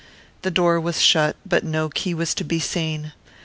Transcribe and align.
The 0.41 0.49
door 0.49 0.79
was 0.79 0.99
shut, 0.99 1.35
but 1.45 1.63
no 1.63 1.87
key 1.87 2.15
was 2.15 2.33
to 2.33 2.43
be 2.43 2.57
seen. 2.59 3.11